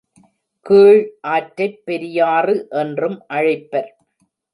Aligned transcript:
கீழ் 0.65 1.01
ஆற்றைப் 1.27 1.81
பெரியாறு 1.85 2.67
என்றும் 2.69 3.25
அழைப்பர். 3.29 3.91